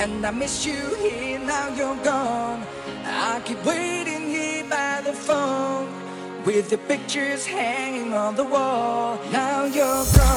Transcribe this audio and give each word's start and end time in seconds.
and 0.00 0.26
I 0.26 0.30
miss 0.30 0.66
you 0.66 0.94
here. 0.96 1.38
Now 1.38 1.68
you're 1.74 1.96
gone. 2.04 2.66
I 3.04 3.40
keep 3.44 3.64
waiting 3.64 3.99
with 6.56 6.68
the 6.68 6.78
pictures 6.78 7.46
hanging 7.46 8.12
on 8.12 8.34
the 8.34 8.42
wall. 8.42 9.20
Now 9.30 9.66
you're 9.66 10.04
gone. 10.16 10.29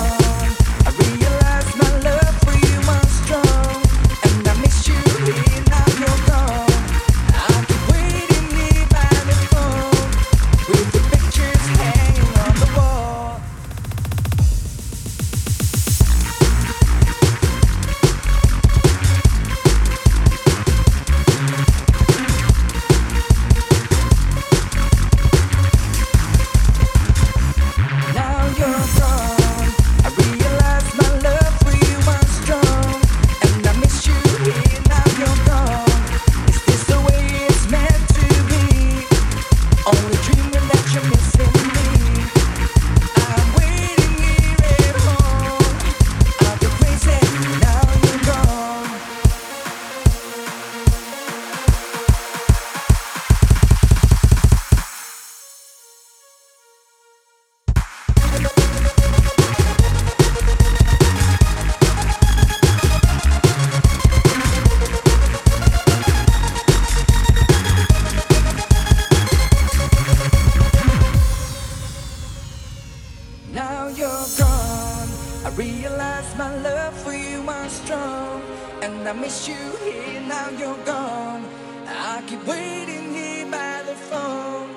You're 73.96 74.28
gone. 74.38 75.10
I 75.46 75.52
realize 75.56 76.36
my 76.38 76.56
love 76.62 76.94
for 77.04 77.14
you 77.14 77.42
was 77.44 77.72
strong, 77.72 78.42
and 78.82 79.08
I 79.08 79.14
miss 79.14 79.48
you 79.48 79.62
here. 79.84 80.22
Now 80.22 80.50
you're 80.50 80.84
gone. 80.86 81.44
I 81.88 82.24
keep 82.28 82.46
waiting 82.48 83.14
here 83.14 83.46
by 83.52 83.84
the 83.86 83.96
phone 83.96 84.70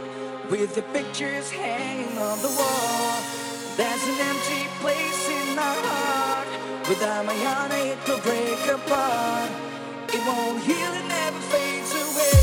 with 0.50 0.74
the 0.74 0.82
pictures 0.82 1.50
hanging 1.50 2.18
on 2.18 2.38
the 2.42 2.52
wall. 2.58 3.22
There's 3.76 4.04
an 4.12 4.18
empty 4.30 4.62
place 4.80 5.22
in 5.28 5.56
my 5.56 5.76
heart. 5.88 6.48
Without 6.88 7.24
my 7.26 7.34
heart, 7.34 7.72
it 7.72 7.98
will 8.06 8.20
break 8.20 8.62
apart. 8.68 9.50
It 10.12 10.22
won't 10.26 10.62
heal, 10.62 10.92
it 11.00 11.06
never 11.08 11.40
fades 11.52 11.92
away. 11.92 12.36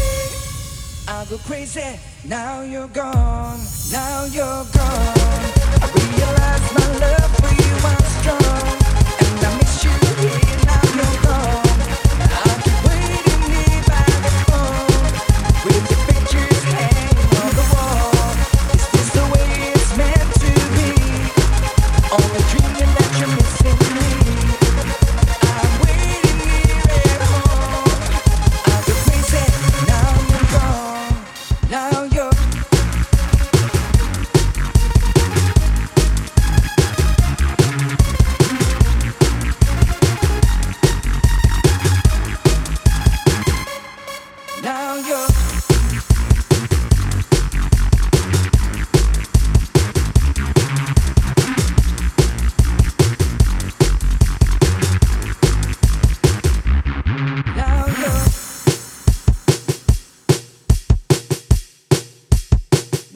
I'll 1.08 1.26
go 1.26 1.38
crazy. 1.40 2.00
Now 2.26 2.62
you're 2.62 2.88
gone. 2.88 3.60
Now 3.92 4.26
you're 4.26 4.66
gone. 4.74 6.03
I 6.24 6.32
realize 6.32 6.74
my 6.74 7.00
love 7.00 7.13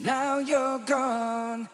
now 0.08 0.38
you're 0.38 0.78
gone. 0.86 1.68